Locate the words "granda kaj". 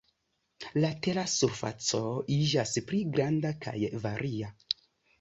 3.15-3.79